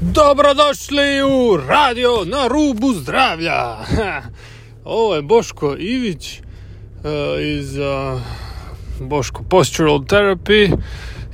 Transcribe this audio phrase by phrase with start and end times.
[0.00, 3.76] Dobrodošli u radio na rubu zdravlja.
[4.84, 6.42] Ovo je Boško Ivić uh,
[7.42, 8.20] iz uh,
[9.00, 10.76] Boško Postural Therapy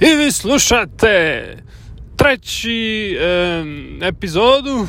[0.00, 1.44] i vi slušate
[2.16, 4.86] treći um, epizodu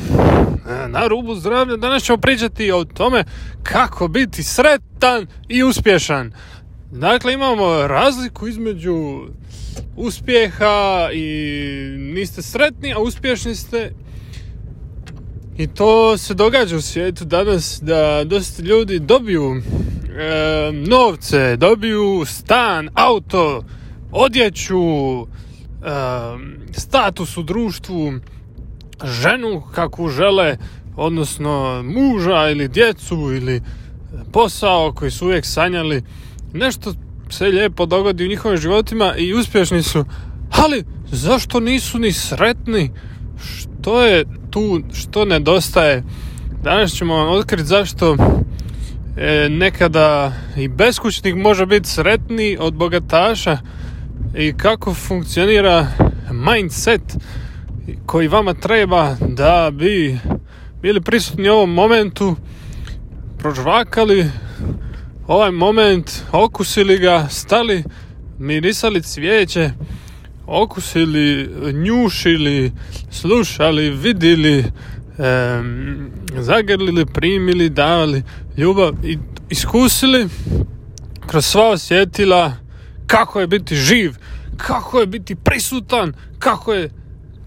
[0.88, 1.76] na rubu zdravlja.
[1.76, 3.24] Danas ćemo pričati o tome
[3.62, 6.32] kako biti sretan i uspješan.
[6.94, 9.20] Dakle, imamo razliku između
[9.96, 11.26] uspjeha i
[11.98, 13.92] niste sretni, a uspješni ste.
[15.58, 22.88] I to se događa u svijetu danas da dosta ljudi dobiju e, novce, dobiju stan,
[22.94, 23.64] auto,
[24.12, 24.82] odjeću,
[25.20, 25.26] e,
[26.72, 28.12] status u društvu,
[29.04, 30.56] ženu kakvu žele,
[30.96, 33.62] odnosno muža ili djecu ili
[34.32, 36.02] posao koji su uvijek sanjali.
[36.54, 36.94] Nešto
[37.28, 40.04] sve lijepo dogodi u njihovim životima i uspješni su,
[40.50, 42.90] ali zašto nisu ni sretni?
[43.44, 46.02] Što je tu, što nedostaje?
[46.62, 48.16] Danas ćemo vam otkriti zašto
[49.16, 53.58] e, nekada i beskućnik može biti sretniji od bogataša
[54.36, 55.86] i kako funkcionira
[56.30, 57.02] mindset
[58.06, 60.18] koji vama treba da bi
[60.82, 62.36] bili prisutni u ovom momentu,
[63.38, 64.26] prožvakali
[65.26, 67.84] ovaj moment, okusili ga, stali,
[68.38, 69.70] mirisali cvijeće,
[70.46, 72.72] okusili, njušili,
[73.10, 74.64] slušali, vidjeli, e,
[76.38, 78.22] zagrlili, primili, davali
[78.56, 79.18] ljubav i
[79.50, 80.28] iskusili
[81.26, 82.52] kroz sva osjetila
[83.06, 84.14] kako je biti živ,
[84.56, 86.90] kako je biti prisutan, kako je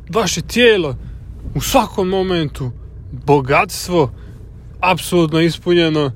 [0.10, 0.96] vaše tijelo
[1.56, 2.72] u svakom momentu
[3.26, 4.12] bogatstvo
[4.80, 6.12] apsolutno ispunjeno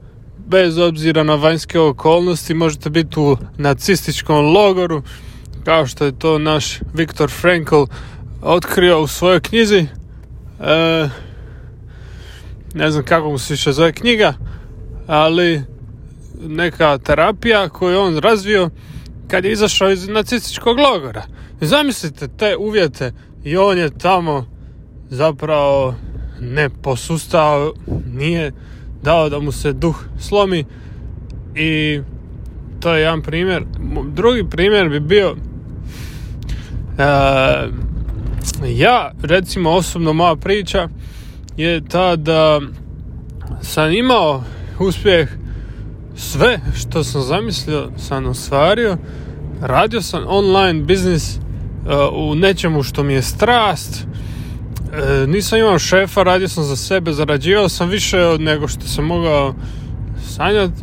[0.51, 5.01] bez obzira na vanjske okolnosti možete biti u nacističkom logoru
[5.65, 7.83] kao što je to naš Viktor Frankl
[8.41, 9.85] otkrio u svojoj knjizi.
[10.59, 11.09] E,
[12.73, 14.33] ne znam kako mu se više zove knjiga
[15.07, 15.63] ali
[16.41, 18.69] neka terapija koju on razvio
[19.27, 21.23] kad je izašao iz nacističkog logora.
[21.61, 23.13] Zamislite te uvjete
[23.43, 24.45] i on je tamo
[25.09, 25.95] zapravo
[26.39, 27.73] ne posustao
[28.13, 28.51] nije
[29.03, 30.65] dao da mu se duh slomi
[31.55, 32.01] i
[32.79, 33.65] to je jedan primjer.
[34.13, 35.37] Drugi primjer bi bio uh,
[38.67, 40.89] ja, recimo osobno moja priča
[41.57, 42.61] je ta da
[43.61, 44.43] sam imao
[44.79, 45.29] uspjeh
[46.15, 48.97] sve što sam zamislio sam ostvario
[49.61, 51.41] radio sam online biznis uh,
[52.13, 54.07] u nečemu što mi je strast
[54.93, 59.05] E, nisam imao šefa, radio sam za sebe, zarađivao sam više od nego što sam
[59.05, 59.55] mogao
[60.27, 60.81] sanjati.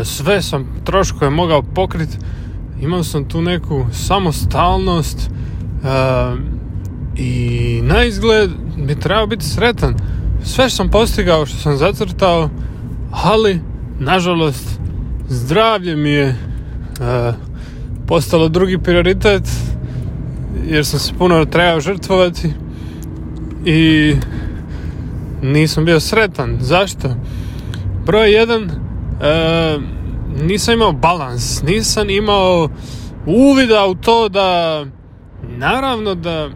[0.00, 2.16] E, sve sam troškove mogao pokriti.
[2.80, 5.28] Imao sam tu neku samostalnost e,
[7.16, 9.94] i na izgled bi trebao biti sretan.
[10.44, 12.50] Sve što sam postigao, što sam zacrtao,
[13.10, 13.60] ali
[13.98, 14.80] nažalost
[15.28, 16.36] zdravlje mi je
[18.06, 19.42] postalo drugi prioritet
[20.66, 22.52] jer sam se puno trebao žrtvovati
[23.64, 24.14] i
[25.42, 26.56] nisam bio sretan.
[26.60, 27.08] Zašto?
[28.06, 29.78] Broj jedan, e,
[30.42, 32.68] nisam imao balans, nisam imao
[33.26, 34.84] uvida u to da
[35.56, 36.48] naravno da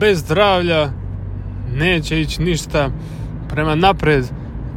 [0.00, 0.90] bez zdravlja
[1.74, 2.90] neće ići ništa
[3.48, 4.24] prema napred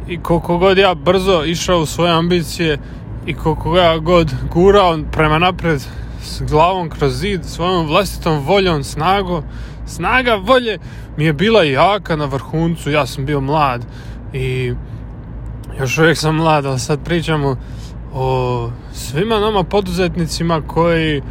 [0.08, 2.78] i koliko god ja brzo išao u svoje ambicije
[3.26, 5.82] i koliko ja god gurao prema napred
[6.22, 9.42] s glavom kroz zid, svojom vlastitom voljom, snagom.
[9.86, 10.78] Snaga volje
[11.16, 13.86] mi je bila jaka na vrhuncu, ja sam bio mlad
[14.32, 14.72] i
[15.80, 17.56] još uvijek sam mlad, ali sad pričamo
[18.12, 21.22] o svima nama poduzetnicima koji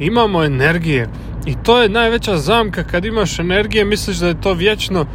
[0.00, 1.08] imamo energije
[1.46, 5.06] i to je najveća zamka kad imaš energije misliš da je to vječno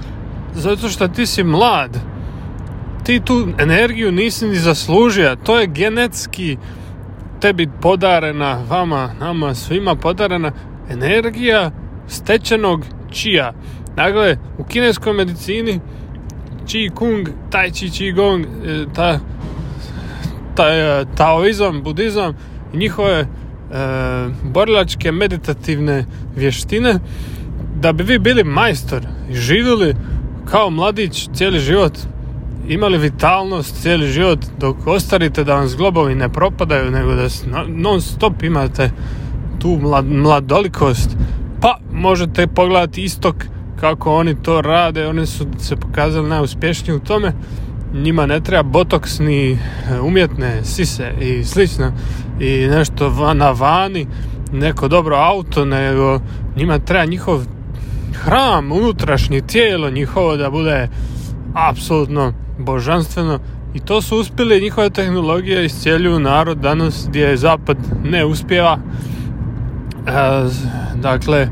[0.53, 1.99] zato što ti si mlad
[3.03, 6.57] ti tu energiju nisi ni zaslužio to je genetski
[7.45, 10.51] tebi podarena, vama, nama, svima podarena
[10.89, 11.71] energija
[12.07, 13.53] stečenog čija.
[13.95, 15.79] Dakle, u kineskoj medicini
[16.67, 19.19] Qi Kung, Tai Chi Qi Gong, e, ta,
[20.55, 22.33] ta, e, taoizam, budizam
[22.73, 23.27] i njihove e,
[24.43, 26.05] borilačke meditativne
[26.35, 26.99] vještine
[27.75, 29.95] da bi vi bili majstor i živjeli
[30.45, 31.93] kao mladić cijeli život
[32.67, 37.27] imali vitalnost cijeli život dok ostarite da vam zglobovi ne propadaju nego da
[37.67, 38.91] non stop imate
[39.59, 41.17] tu mlad, mladolikost.
[41.61, 43.35] Pa možete pogledati istok
[43.79, 47.33] kako oni to rade oni su se pokazali najuspješniji u tome.
[47.93, 49.57] Njima ne treba botoks ni e,
[50.01, 51.91] umjetne sise i slično.
[52.39, 54.07] I nešto na vani
[54.51, 56.19] neko dobro auto nego
[56.55, 57.45] njima treba njihov
[58.13, 60.89] hram, unutrašnje tijelo njihovo da bude
[61.53, 62.33] apsolutno
[62.65, 63.39] božanstveno
[63.73, 68.77] i to su uspjeli njihove tehnologije iscijeljuju narod danas gdje zapad ne uspjeva.
[70.07, 70.11] E,
[70.95, 71.47] dakle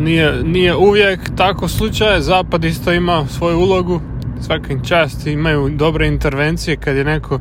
[0.00, 4.00] nije, nije uvijek tako slučaj zapad isto ima svoju ulogu
[4.40, 7.40] svakim čast imaju dobre intervencije kad je neko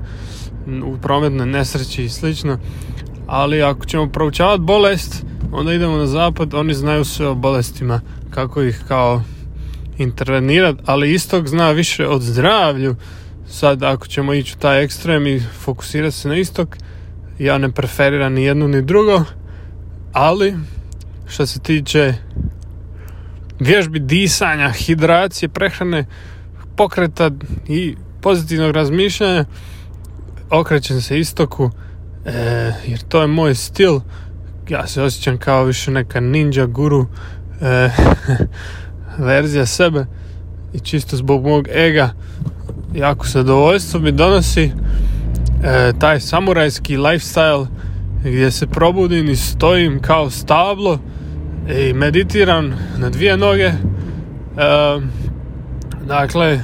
[0.86, 2.57] u prometnoj nesreći i slično
[3.27, 8.62] ali ako ćemo proučavati bolest onda idemo na zapad oni znaju sve o bolestima kako
[8.62, 9.22] ih kao
[10.00, 12.96] intervenirati ali istog zna više od zdravlju.
[13.48, 16.78] Sad ako ćemo ići u taj ekstrem i fokusirati se na istok
[17.40, 19.24] ja ne preferiram ni jedno ni drugo
[20.13, 20.56] ali
[21.28, 22.13] što se tiče
[23.60, 26.06] vježbi disanja, hidracije, prehrane,
[26.78, 27.31] pokreta
[27.68, 29.46] i pozitivnog razmišljanja
[30.50, 31.72] okrećem se istoku
[32.25, 32.31] e,
[32.88, 34.00] jer to je moj stil.
[34.69, 37.06] Ja se osjećam kao više neka ninja guru
[37.62, 37.90] e,
[39.19, 40.06] verzija sebe
[40.74, 42.10] i čisto zbog mog ega
[42.95, 44.71] jako zadovoljstvo mi donosi
[45.63, 47.68] e, taj samurajski lifestyle
[48.19, 51.00] gdje se probudim i stojim kao stablo
[51.80, 53.63] i meditiram na dvije noge.
[53.63, 53.74] E,
[56.07, 56.60] dakle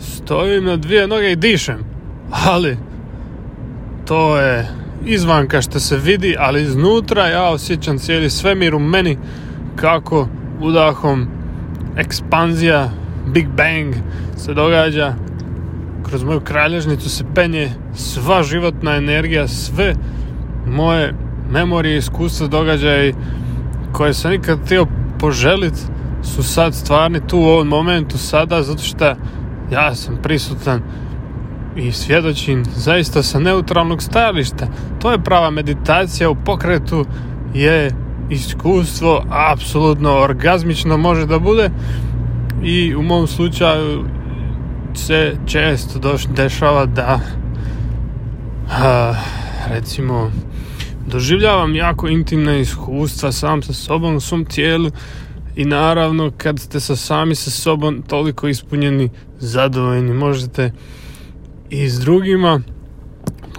[0.00, 1.78] stojim na dvije noge i dišem
[2.30, 2.76] ali
[4.04, 4.68] to je
[5.06, 9.18] izvanka što se vidi ali iznutra ja osjećam cijeli svemir u meni
[9.76, 10.28] kako
[10.60, 11.28] udahom
[11.96, 12.90] ekspanzija
[13.26, 13.94] Big Bang
[14.36, 15.14] se događa
[16.08, 19.94] kroz moju kralježnicu se penje sva životna energija sve
[20.66, 21.14] moje
[21.50, 23.14] memorije, iskustva, događaje
[23.92, 24.86] koje sam nikad htio
[25.18, 25.74] poželit
[26.22, 29.14] su sad stvarni tu u ovom momentu sada zato što
[29.72, 30.82] ja sam prisutan
[31.76, 34.66] i svjedočim zaista sa neutralnog stajališta.
[34.98, 37.04] To je prava meditacija u pokretu
[37.54, 37.90] je
[38.30, 41.70] iskustvo apsolutno orgazmično može da bude
[42.62, 44.04] i u mom slučaju
[44.94, 47.20] se često doš, dešava da
[48.70, 49.14] a,
[49.68, 50.30] recimo
[51.06, 54.90] doživljavam jako intimne iskustva sam sa sobom u svom tijelu
[55.56, 60.72] i naravno kad ste sa sami sa sobom toliko ispunjeni zadovoljni možete
[61.70, 62.60] i s drugima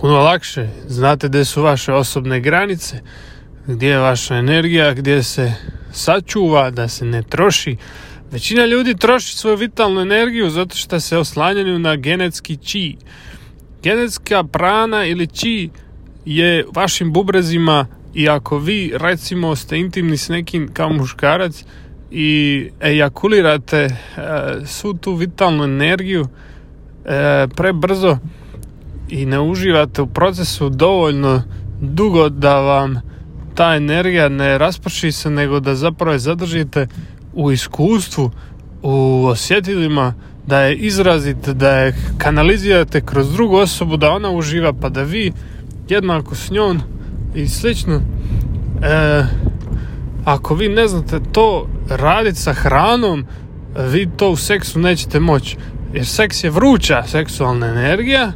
[0.01, 3.01] puno lakše znate gdje su vaše osobne granice
[3.67, 5.53] gdje je vaša energija gdje se
[5.91, 7.77] sačuva da se ne troši.
[8.31, 12.95] Većina ljudi troši svoju vitalnu energiju zato što se oslanjaju na genetski či
[13.83, 15.69] genetska prana ili či
[16.25, 21.63] je vašim bubrezima i ako vi recimo ste intimni s nekim kao muškarac
[22.11, 23.95] i ejakulirate e,
[24.65, 26.27] svu tu vitalnu energiju
[27.05, 28.17] e, prebrzo
[29.09, 31.43] i ne uživate u procesu dovoljno
[31.81, 33.12] dugo da vam
[33.55, 36.87] ta energija ne rasprši se nego da zapravo je zadržite
[37.33, 38.31] u iskustvu
[38.81, 40.13] u osjetilima
[40.47, 45.31] da je izrazite da je kanalizirate kroz drugu osobu da ona uživa pa da vi
[45.89, 46.81] jednako s njom
[47.35, 47.95] i slično.
[47.95, 49.23] E,
[50.25, 53.25] ako vi ne znate to raditi sa hranom
[53.77, 55.57] vi to u seksu nećete moći
[55.93, 58.31] jer seks je vruća seksualna energija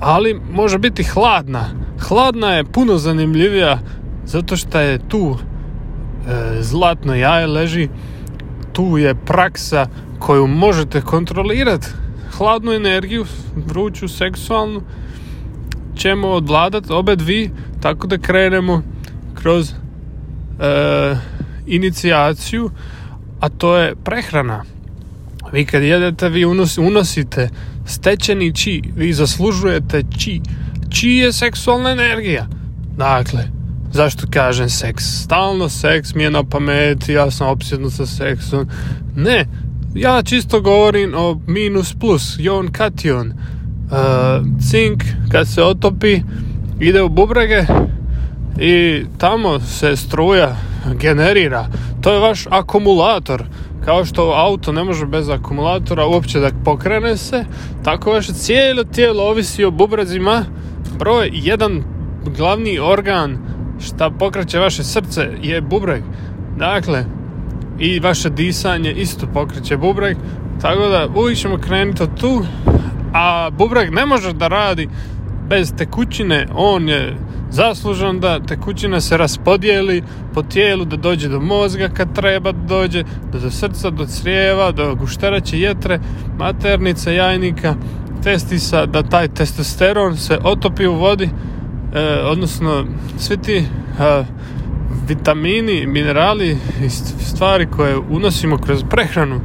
[0.00, 1.64] ali može biti hladna.
[2.08, 3.78] Hladna je puno zanimljivija
[4.24, 7.88] zato što je tu e, zlatno jaje leži
[8.72, 9.86] tu je praksa
[10.18, 11.86] koju možete kontrolirati
[12.36, 13.24] hladnu energiju
[13.66, 14.82] vruću seksualnu
[15.96, 18.82] ćemo odvladati obe dvi tako da krenemo
[19.34, 19.74] kroz e,
[21.66, 22.70] inicijaciju
[23.42, 24.64] a to je prehrana.
[25.52, 26.44] Vi kad jedete vi
[26.78, 27.48] unosite
[27.86, 30.40] stečeni či vi zaslužujete či.
[30.90, 32.46] Či je seksualna energija.
[32.96, 33.61] Dakle
[33.92, 35.04] zašto kažem seks?
[35.04, 38.68] Stalno seks mi je na pameti ja sam opsjednut sa seksom.
[39.16, 39.46] Ne
[39.94, 43.32] ja čisto govorim o minus plus jon kation.
[43.32, 43.98] Uh,
[44.70, 46.20] cink kad se otopi
[46.80, 47.64] ide u bubrege
[48.58, 50.56] i tamo se struja
[50.94, 51.66] generira.
[52.00, 53.44] To je vaš akumulator.
[53.84, 57.44] Kao što auto ne može bez akumulatora uopće da pokrene se
[57.84, 60.44] tako vaše cijelo tijelo ovisi o bubrezima.
[60.98, 61.82] Broj jedan
[62.36, 63.38] glavni organ
[63.82, 66.02] šta pokreće vaše srce je bubreg.
[66.56, 67.04] Dakle
[67.78, 70.16] i vaše disanje isto pokreće bubreg.
[70.60, 72.44] Tako da uvijek ćemo krenuti od tu
[73.12, 74.88] a bubreg ne može da radi
[75.48, 77.16] bez tekućine, on je
[77.50, 80.02] zaslužan da tekućina se raspodijeli
[80.34, 84.94] po tijelu, da dođe do mozga kad treba da dođe, do srca, do crijeva, do
[84.94, 86.00] gušteraće jetre,
[86.38, 87.74] maternice, jajnika,
[88.22, 91.30] testisa, da taj testosteron se otopi u vodi,
[91.94, 92.84] e, odnosno
[93.18, 93.64] svi ti e,
[95.08, 96.90] vitamini, minerali i
[97.24, 99.40] stvari koje unosimo kroz prehranu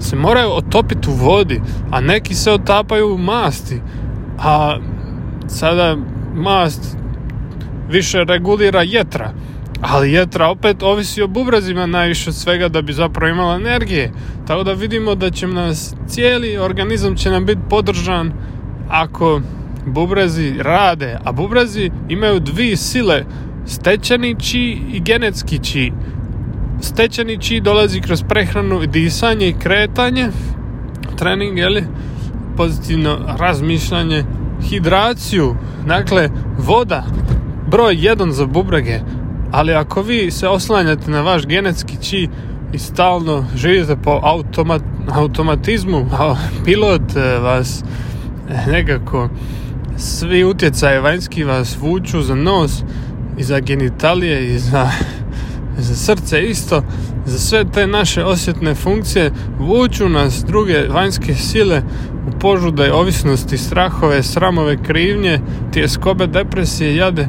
[0.00, 1.60] se moraju otopiti u vodi,
[1.90, 3.80] a neki se otapaju u masti.
[4.38, 4.78] A
[5.48, 5.96] sada
[6.34, 6.96] mast
[7.90, 9.32] više regulira jetra.
[9.80, 14.12] Ali jetra opet ovisi o bubrazima najviše od svega da bi zapravo imala energije.
[14.46, 18.32] Tako da vidimo da će nas cijeli organizam će nam biti podržan
[18.88, 19.40] ako
[19.86, 21.18] bubrazi rade.
[21.24, 23.24] A bubrazi imaju dvije sile,
[23.66, 25.92] stečeni či i genetski či.
[26.80, 30.28] Stečeni či dolazi kroz prehranu i disanje i kretanje,
[31.16, 31.84] trening, jeli?
[32.56, 34.24] pozitivno razmišljanje,
[34.68, 37.04] hidraciju, dakle voda,
[37.70, 39.00] broj jedan za bubrege,
[39.52, 42.28] ali ako vi se oslanjate na vaš genetski či
[42.72, 46.06] i stalno živite po automat, automatizmu,
[46.64, 47.84] pilot e, vas
[48.48, 49.28] e, nekako
[49.96, 52.82] svi utjecaje vanjski vas vuču za nos
[53.38, 54.90] i za genitalije i za,
[55.86, 56.82] za srce isto,
[57.26, 61.82] za sve te naše osjetne funkcije vuču nas druge vanjske sile
[62.28, 65.40] u požude, ovisnosti, strahove, sramove, krivnje,
[65.72, 67.28] tjeskobe, depresije, jade, e,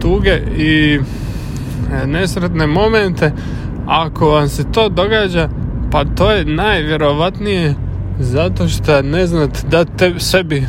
[0.00, 1.00] tuge i
[1.92, 3.32] E, nesretne momente.
[3.86, 5.48] Ako vam se to događa
[5.90, 7.74] pa to je najvjerovatnije
[8.18, 10.66] zato što ne znate dati sebi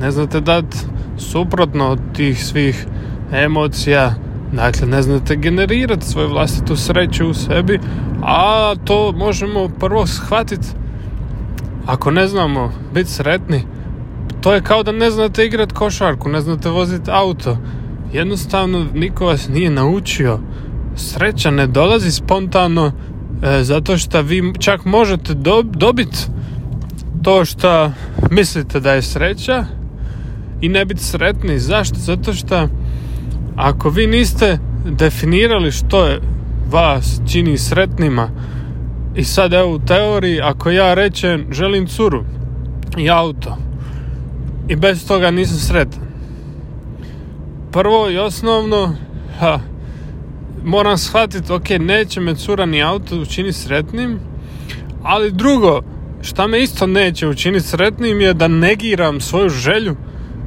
[0.00, 0.76] ne znate dati
[1.18, 2.86] suprotno od tih svih
[3.32, 4.14] emocija.
[4.52, 7.80] Dakle ne znate generirati svoju vlastitu sreću u sebi
[8.22, 10.66] a to možemo prvo shvatiti
[11.86, 13.62] ako ne znamo biti sretni
[14.40, 17.56] to je kao da ne znate igrati košarku ne znate voziti auto.
[18.12, 20.38] Jednostavno niko vas nije naučio.
[20.96, 22.92] Sreća ne dolazi spontano
[23.42, 26.18] e, zato što vi čak možete dobiti
[27.22, 27.92] to što
[28.30, 29.64] mislite da je sreća
[30.60, 31.58] i ne biti sretni.
[31.58, 31.96] Zašto?
[31.96, 32.68] Zato što
[33.56, 36.20] ako vi niste definirali što je
[36.70, 38.30] vas čini sretnima
[39.16, 42.24] i sad evo u teoriji ako ja rečem želim curu
[42.98, 43.56] i auto
[44.68, 46.08] i bez toga nisam sretan
[47.72, 48.94] prvo i osnovno
[49.38, 49.60] ha,
[50.64, 54.18] moram shvatiti, ok, neće me cura ni auto učiniti sretnim,
[55.02, 55.80] ali drugo,
[56.22, 59.96] šta me isto neće učiniti sretnim je da negiram svoju želju,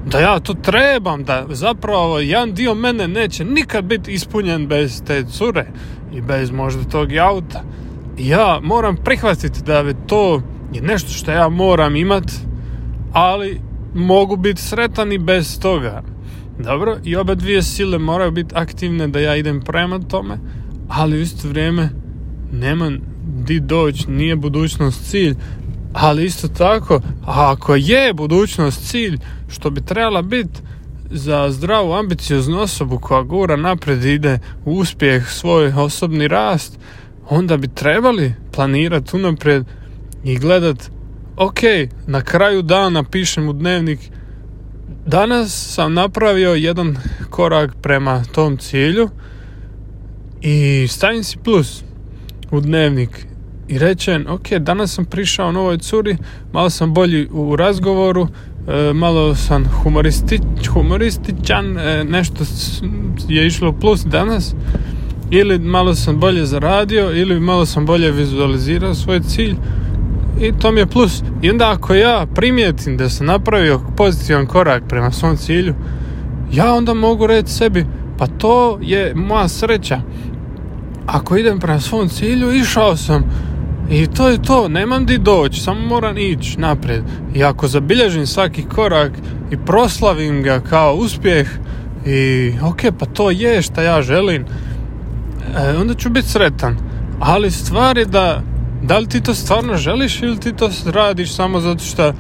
[0.06, 5.24] da ja to trebam, da zapravo jedan dio mene neće nikad biti ispunjen bez te
[5.24, 5.66] cure
[6.14, 7.64] i bez možda tog auta.
[8.18, 10.42] Ja moram prihvatiti da je to
[10.82, 12.32] nešto što ja moram imat,
[13.14, 13.62] ali
[13.96, 16.04] mogu biti sretan i bez toga.
[16.60, 20.38] Dobro, i oba dvije sile moraju biti aktivne da ja idem prema tome,
[20.90, 21.90] ali u isto vrijeme
[22.52, 22.92] nema
[23.46, 25.36] di doći, nije budućnost cilj,
[25.94, 29.18] ali isto tako, ako je budućnost cilj,
[29.50, 30.60] što bi trebala biti
[31.12, 36.80] za zdravu, ambicioznu osobu koja gura napred ide u uspjeh, svoj osobni rast,
[37.30, 39.66] onda bi trebali planirati unaprijed
[40.24, 40.92] i gledat
[41.38, 41.60] ok,
[42.08, 44.00] na kraju dana pišem u dnevnik
[45.06, 46.98] Danas sam napravio jedan
[47.30, 49.10] korak prema tom cilju
[50.42, 51.84] i stavim si plus
[52.52, 53.28] u dnevnik
[53.72, 56.18] i rečem, ok, danas sam prišao novoj curi,
[56.54, 58.28] malo sam bolji u razgovoru,
[58.68, 62.44] e, malo sam humoristič, humorističan, e, nešto
[63.28, 64.56] je išlo plus danas,
[65.30, 69.56] ili malo sam bolje zaradio, ili malo sam bolje vizualizirao svoj cilj,
[70.42, 71.24] i to mi je plus.
[71.42, 75.74] I onda ako ja primijetim da sam napravio pozitivan korak prema svom cilju,
[76.54, 77.86] ja onda mogu reći sebi,
[78.18, 80.02] pa to je moja sreća.
[81.06, 83.51] Ako idem prema svom cilju, išao sam.
[83.92, 87.04] I to je to, nemam di doći, samo moram ići naprijed.
[87.36, 89.12] I ako zabilježim svaki korak
[89.52, 91.50] i proslavim ga kao uspjeh
[92.06, 94.46] i ok, pa to je šta ja želim,
[95.58, 96.78] e, onda ću biti sretan.
[97.20, 98.42] Ali stvar je da
[98.84, 102.14] da li ti to stvarno želiš ili ti to radiš samo zato što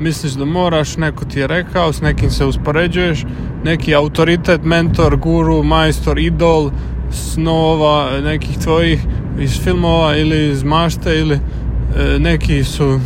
[0.00, 3.24] misliš da moraš, neko ti je rekao, s nekim se uspoređuješ,
[3.64, 6.70] neki autoritet, mentor, guru, majstor, idol,
[7.10, 9.00] snova, nekih tvojih
[9.40, 13.00] iz filmova ili iz mašte ili e, neki su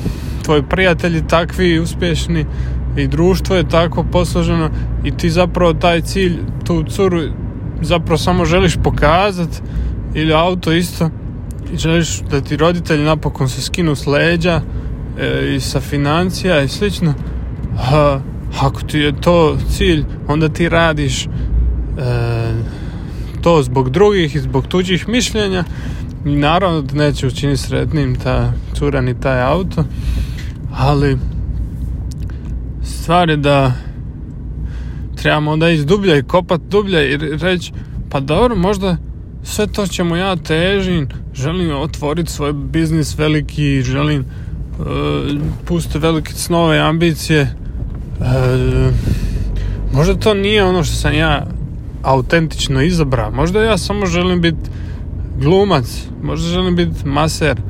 [0.44, 2.46] tvoji prijatelji takvi uspješni
[2.96, 4.70] i društvo je tako posloženo
[5.04, 7.20] i ti zapravo taj cilj, tu curu
[7.82, 9.58] zapravo samo želiš pokazati
[10.14, 11.10] ili auto isto
[11.74, 14.60] želiš da ti roditelji napokon se skinu s leđa
[15.18, 17.14] e, i sa financija i slično
[17.78, 18.20] a,
[18.60, 21.28] ako ti je to cilj onda ti radiš e,
[23.42, 25.64] to zbog drugih i zbog tuđih mišljenja
[26.10, 29.84] i naravno da neće učiniti sretnim ta cura ni taj auto
[30.72, 31.18] ali
[32.82, 33.72] stvar je da
[35.16, 37.72] trebamo onda ići dublje i kopat dublje i reći
[38.10, 38.96] pa dobro možda
[39.42, 44.86] sve to čemu ja težim, želim otvoriti svoj biznis veliki, želim uh,
[45.64, 47.54] pustiti velike snove i ambicije.
[48.20, 48.26] Uh,
[49.94, 51.46] možda to nije ono što sam ja
[52.02, 53.30] autentično izabrao.
[53.30, 54.70] Možda ja samo želim biti
[55.40, 57.60] glumac, možda želim biti maser,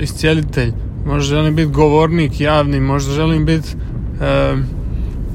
[0.00, 0.72] iscijelitelj,
[1.06, 4.58] možda želim biti govornik javni, možda želim biti uh,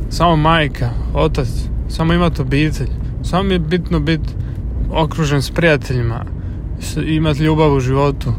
[0.09, 1.47] samo majka, otac,
[1.89, 2.87] samo imati obitelj.
[3.23, 4.29] Samo mi je bitno biti
[4.91, 6.25] okružen s prijateljima,
[7.05, 8.33] imati ljubav u životu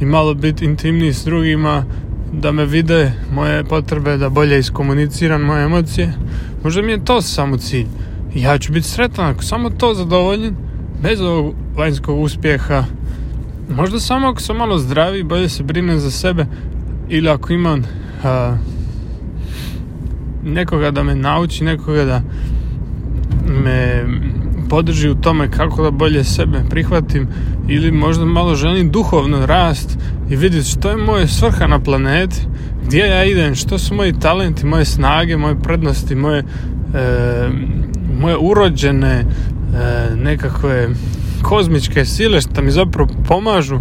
[0.00, 1.84] i malo biti intimniji s drugima,
[2.32, 6.12] da me vide moje potrebe, da bolje iskomuniciram moje emocije.
[6.64, 7.86] Možda mi je to samo cilj.
[8.34, 10.56] Ja ću biti sretan ako samo to zadovoljen,
[11.02, 12.84] bez ovog vanjskog uspjeha.
[13.76, 16.46] Možda samo ako sam malo zdravi, bolje se brinem za sebe
[17.08, 17.82] ili ako imam
[18.24, 18.56] a,
[20.44, 22.22] nekoga da me nauči, nekoga da
[23.46, 24.04] me
[24.68, 27.28] podrži u tome kako da bolje sebe prihvatim
[27.68, 29.98] ili možda malo želim duhovno rast
[30.30, 32.36] i vidjeti što je moja svrha na planeti,
[32.86, 36.44] gdje ja idem, što su moji talenti, moje snage, moje prednosti, moje,
[36.94, 37.48] e,
[38.20, 39.24] moje urođene e,
[40.16, 40.88] nekakve
[41.42, 43.78] kozmičke sile što mi zapravo pomažu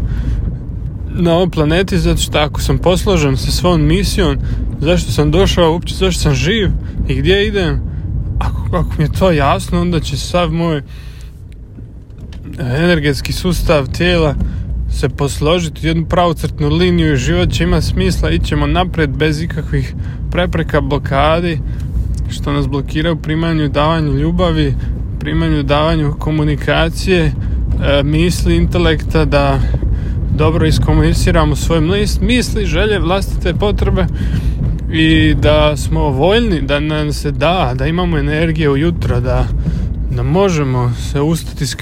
[1.10, 4.38] na ovoj planeti zato što ako sam posložen sa svojom misijom
[4.82, 6.70] zašto sam došao, uopće zašto sam živ
[7.08, 7.82] i gdje idem
[8.40, 10.82] ako, ako mi je to jasno onda će sav moj
[12.60, 14.36] energetski sustav tijela
[14.90, 19.94] se posložiti u jednu pravocrtnu liniju i život će imati smisla ićemo naprijed bez ikakvih
[20.32, 21.60] prepreka blokadi
[22.30, 24.76] što nas blokira u primanju davanju ljubavi
[25.28, 27.32] primanju davanju komunikacije e,
[28.04, 29.60] misli, intelekta da
[30.38, 31.82] dobro iskomuniciramo svoj
[32.22, 34.06] misli, želje, vlastite potrebe
[34.92, 39.48] i da smo voljni, da nam se da, da imamo energije ujutro, da,
[40.16, 41.76] da možemo se ustati s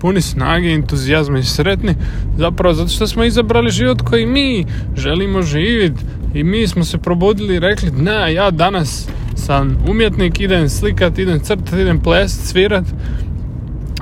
[0.00, 1.94] puni snage, entuzijazma i sretni,
[2.38, 4.66] zapravo zato što smo izabrali život koji mi
[4.96, 6.04] želimo živjeti
[6.34, 11.40] i mi smo se probudili i rekli, ne, ja danas sam umjetnik, idem slikat, idem
[11.40, 12.84] crtat, idem plesat, svirat,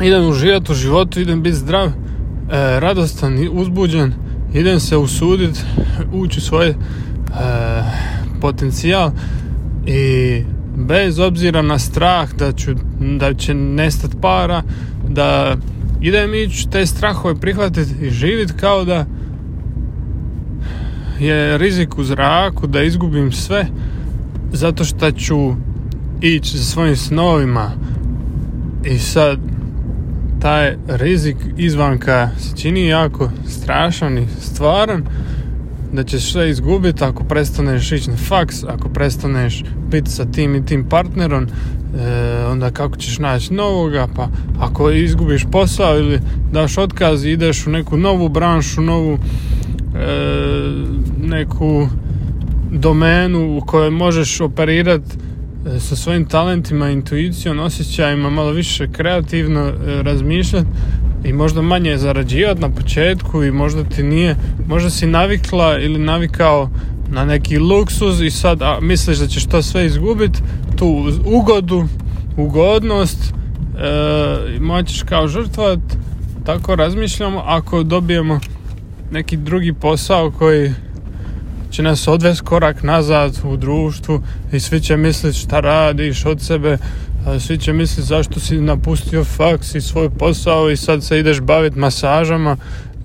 [0.03, 1.93] idem uživati u životu, idem biti zdrav, e,
[2.81, 4.13] radostan i uzbuđen,
[4.55, 5.61] idem se usuditi,
[6.13, 6.75] ući svoj e,
[8.41, 9.11] potencijal
[9.87, 10.43] i
[10.77, 12.71] bez obzira na strah da, ću,
[13.19, 14.63] da će nestat para,
[15.09, 15.57] da
[16.01, 19.07] idem ići te strahove prihvatiti i živjeti kao da
[21.21, 23.67] je rizik u zraku, da izgubim sve
[24.53, 25.55] zato što ću
[26.21, 27.71] ići za svojim snovima.
[28.85, 29.39] I sad
[30.41, 35.05] taj rizik izvanka se čini jako strašan i stvaran
[35.93, 40.67] da ćeš sve izgubiti ako prestaneš ići na faks, ako prestaneš biti sa tim i
[40.67, 41.49] tim partnerom, e,
[42.47, 44.29] onda kako ćeš naći novoga, pa
[44.61, 46.21] ako izgubiš posao ili
[46.53, 49.19] daš otkaz i ideš u neku novu branšu, novu e,
[51.23, 51.89] neku
[52.71, 55.17] domenu u kojoj možeš operirati
[55.77, 60.69] e, sa svojim talentima, intuicijom, osjećajima, malo više kreativno razmišljati
[61.25, 66.71] i možda manje zarađivati na početku i možda ti nije, možda si navikla ili navikao
[67.09, 70.39] na neki luksuz i sad a, misliš da ćeš to sve izgubiti,
[70.77, 71.85] tu ugodu,
[72.37, 75.79] ugodnost e, moćeš kao žrtvovat,
[76.45, 77.43] tako razmišljamo.
[77.47, 78.41] Ako dobijemo
[79.11, 80.73] neki drugi posao koji
[81.77, 86.79] će nas odvesti korak nazad u društvu i svi će misliti šta radiš od sebe,
[87.41, 91.79] svi će misliti zašto si napustio faks i svoj posao i sad se ideš baviti
[91.79, 92.57] masažama,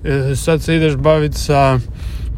[0.04, 1.78] e, sad se ideš baviti sa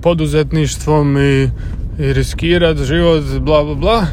[0.03, 1.51] poduzetništvom i,
[1.99, 4.07] i riskirat život, bla bla bla.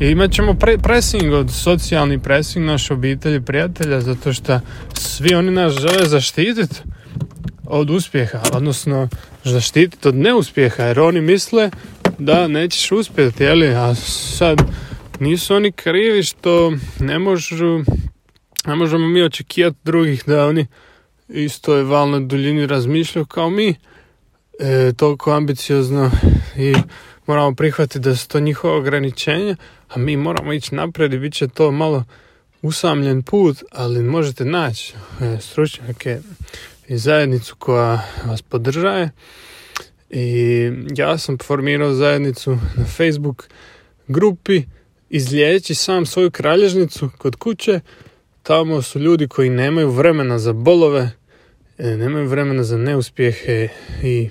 [0.00, 4.60] I imat ćemo pre, pressing od socijalni pressing naše obitelji, prijatelja, zato što
[4.94, 6.76] svi oni nas žele zaštititi
[7.64, 9.08] od uspjeha, odnosno
[9.44, 11.70] zaštititi od neuspjeha, jer oni misle
[12.18, 13.68] da nećeš uspjeti, jeli?
[13.68, 14.62] A sad
[15.20, 17.78] nisu oni krivi što ne možu,
[18.66, 20.66] ne možemo mi očekivati drugih da oni
[21.28, 23.74] istoj valnoj duljini razmišljaju kao mi,
[24.60, 26.10] e, toliko ambiciozno
[26.56, 26.74] i
[27.26, 29.56] moramo prihvatiti da su to njihova ograničenja,
[29.88, 32.04] a mi moramo ići naprijed i bit će to malo
[32.62, 36.20] usamljen put, ali možete naći e, stručnjake
[36.88, 39.10] i zajednicu koja vas podržaje
[40.10, 43.48] i ja sam formirao zajednicu na Facebook
[44.08, 44.62] grupi
[45.10, 47.80] izlijeći sam svoju kralježnicu kod kuće.
[48.42, 51.10] Tamo su ljudi koji nemaju vremena za bolove,
[51.78, 53.68] e, nemaju vremena za neuspjehe
[54.02, 54.28] i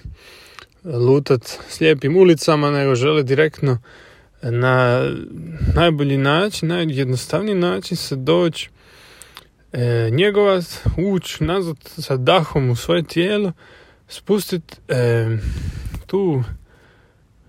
[0.84, 3.78] lutat slijepim ulicama, nego žele direktno
[4.42, 5.06] na
[5.76, 8.70] najbolji način, najjednostavniji način se doći
[9.74, 10.64] e, njegovat,
[10.98, 13.52] ući nazad sa dahom u svoje tijelo,
[14.08, 15.28] spustiti e,
[16.06, 16.44] tu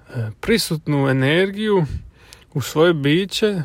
[0.09, 1.85] e, prisutnu energiju
[2.55, 3.63] u svoje biće, e,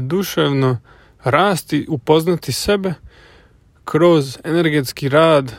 [0.00, 0.78] duševno
[1.24, 2.94] rasti, upoznati sebe
[3.84, 5.52] kroz energetski rad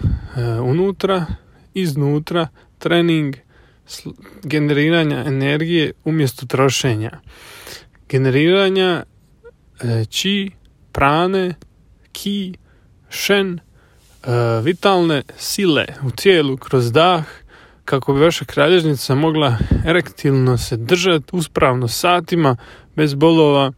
[0.61, 1.25] unutra,
[1.73, 2.47] iznutra,
[2.79, 3.35] trening,
[4.43, 7.11] generiranja energije umjesto trošenja.
[8.09, 9.03] Generiranja
[10.09, 10.51] či,
[10.91, 11.53] prane,
[12.13, 12.53] ki,
[13.09, 13.59] šen,
[14.23, 17.23] E, vitalne sile u tijelu kroz dah
[17.85, 22.55] kako bi vaša kralježnica mogla erektilno se držati uspravno satima
[22.95, 23.71] bez bolova,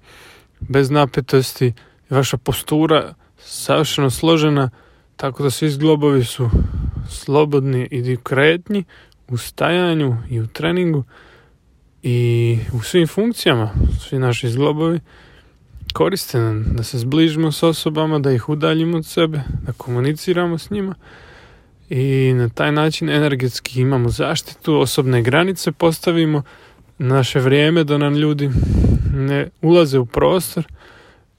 [0.60, 1.74] bez napetosti.
[2.10, 4.70] Vaša postura savršeno složena
[5.16, 6.50] tako da svi zglobovi su
[7.10, 8.84] slobodni i kretnji
[9.28, 11.04] u stajanju i u treningu
[12.04, 15.00] i u svim funkcijama svi naši zglobovi
[15.96, 20.70] koriste nam da se zbližimo s osobama, da ih udaljimo od sebe, da komuniciramo s
[20.70, 20.96] njima
[21.90, 26.44] i na taj način energetski imamo zaštitu, osobne granice postavimo,
[26.98, 28.50] naše vrijeme da nam ljudi
[29.14, 30.68] ne ulaze u prostor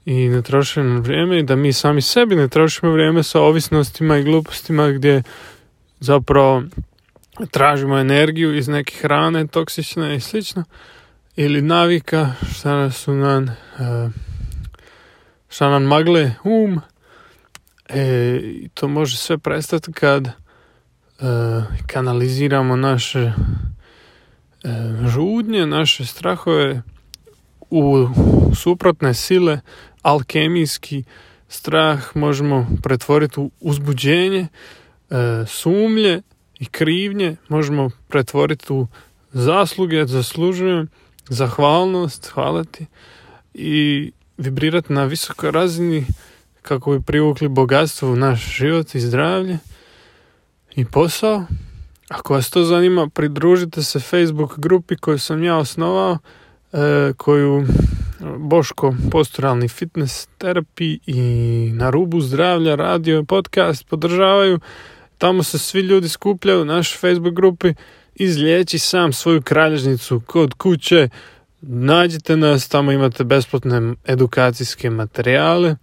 [0.05, 4.17] i ne troše nam vrijeme i da mi sami sebi ne trošimo vrijeme sa ovisnostima
[4.17, 5.23] i glupostima gdje
[5.99, 6.63] zapravo
[7.51, 10.63] tražimo energiju iz neke hrane toksične i slično
[11.35, 14.11] ili navika šta su nam uh,
[15.49, 16.81] šta nam magle um
[17.89, 18.39] e,
[18.73, 20.31] to može sve prestati kad e,
[21.87, 23.33] kanaliziramo naše e,
[25.07, 26.81] žudnje, naše strahove
[27.69, 28.07] u
[28.55, 29.59] suprotne sile,
[30.01, 31.03] alkemijski
[31.49, 34.47] strah možemo pretvoriti u uzbuđenje,
[35.09, 36.21] e, sumlje
[36.59, 38.87] i krivnje možemo pretvoriti u
[39.31, 40.87] zasluge, zaslužujem,
[41.29, 42.85] zahvalnost, hvala ti
[43.53, 46.05] i vibrirati na visokoj razini
[46.61, 49.57] kako bi privukli bogatstvo u naš život i zdravlje
[50.75, 51.43] i posao.
[52.09, 56.17] Ako vas to zanima, pridružite se Facebook grupi koju sam ja osnovao,
[56.73, 57.65] e, koju
[58.37, 61.21] Boško posturalni fitness terapi i
[61.73, 64.59] na rubu zdravlja radio podcast podržavaju.
[65.17, 67.73] Tamo se svi ljudi skupljaju u našoj Facebook grupi
[68.15, 71.09] izliječi sam svoju kralježnicu kod kuće
[71.61, 75.75] Nađite nas, tamo imate besplatne edukacijske materijale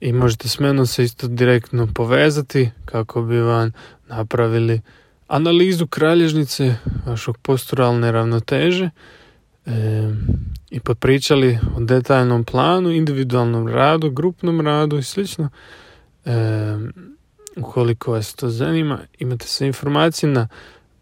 [0.00, 3.72] i možete s menom se isto direktno povezati kako bi vam
[4.08, 4.80] napravili
[5.28, 6.74] analizu kralježnice
[7.06, 8.90] vašog posturalne ravnoteže
[9.66, 9.70] e,
[10.70, 15.48] i popričali o detaljnom planu, individualnom radu, grupnom radu i slično.
[16.24, 16.32] E,
[17.56, 20.48] ukoliko vas to zanima, imate sve informacije na